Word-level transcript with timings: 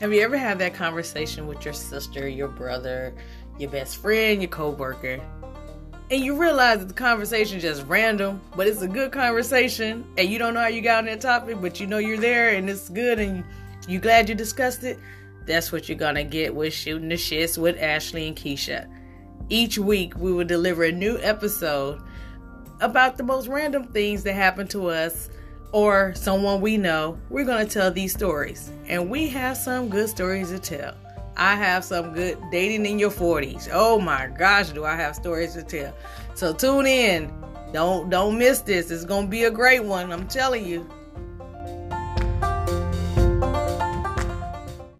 Have 0.00 0.12
you 0.12 0.20
ever 0.20 0.38
had 0.38 0.60
that 0.60 0.74
conversation 0.74 1.48
with 1.48 1.64
your 1.64 1.74
sister, 1.74 2.28
your 2.28 2.46
brother, 2.46 3.12
your 3.58 3.68
best 3.68 3.96
friend, 3.96 4.40
your 4.40 4.48
coworker, 4.48 5.20
and 6.12 6.24
you 6.24 6.40
realize 6.40 6.78
that 6.78 6.86
the 6.86 6.94
conversation 6.94 7.58
just 7.58 7.84
random, 7.84 8.40
but 8.54 8.68
it's 8.68 8.80
a 8.80 8.86
good 8.86 9.10
conversation, 9.10 10.06
and 10.16 10.28
you 10.28 10.38
don't 10.38 10.54
know 10.54 10.60
how 10.60 10.68
you 10.68 10.82
got 10.82 10.98
on 10.98 11.06
that 11.06 11.20
topic, 11.20 11.60
but 11.60 11.80
you 11.80 11.88
know 11.88 11.98
you're 11.98 12.16
there 12.16 12.50
and 12.50 12.70
it's 12.70 12.88
good, 12.88 13.18
and 13.18 13.42
you 13.88 13.98
glad 13.98 14.28
you 14.28 14.36
discussed 14.36 14.84
it? 14.84 15.00
That's 15.46 15.72
what 15.72 15.88
you're 15.88 15.98
gonna 15.98 16.22
get 16.22 16.54
with 16.54 16.72
shooting 16.72 17.08
the 17.08 17.16
shits 17.16 17.58
with 17.58 17.76
Ashley 17.82 18.28
and 18.28 18.36
Keisha. 18.36 18.88
Each 19.48 19.78
week, 19.78 20.16
we 20.16 20.32
will 20.32 20.46
deliver 20.46 20.84
a 20.84 20.92
new 20.92 21.18
episode 21.22 22.00
about 22.80 23.16
the 23.16 23.24
most 23.24 23.48
random 23.48 23.88
things 23.88 24.22
that 24.22 24.34
happen 24.34 24.68
to 24.68 24.90
us 24.90 25.28
or 25.72 26.12
someone 26.14 26.60
we 26.60 26.76
know. 26.76 27.18
We're 27.30 27.44
going 27.44 27.66
to 27.66 27.72
tell 27.72 27.90
these 27.90 28.12
stories, 28.12 28.70
and 28.86 29.10
we 29.10 29.28
have 29.28 29.56
some 29.56 29.88
good 29.88 30.08
stories 30.08 30.50
to 30.50 30.58
tell. 30.58 30.94
I 31.36 31.54
have 31.54 31.84
some 31.84 32.14
good 32.14 32.38
dating 32.50 32.84
in 32.84 32.98
your 32.98 33.10
40s. 33.10 33.68
Oh 33.72 34.00
my 34.00 34.26
gosh, 34.26 34.70
do 34.70 34.84
I 34.84 34.96
have 34.96 35.14
stories 35.14 35.54
to 35.54 35.62
tell. 35.62 35.94
So 36.34 36.52
tune 36.52 36.86
in. 36.86 37.32
Don't 37.72 38.10
don't 38.10 38.38
miss 38.38 38.60
this. 38.60 38.90
It's 38.90 39.04
going 39.04 39.26
to 39.26 39.30
be 39.30 39.44
a 39.44 39.50
great 39.50 39.84
one. 39.84 40.10
I'm 40.10 40.26
telling 40.26 40.64
you. 40.64 40.88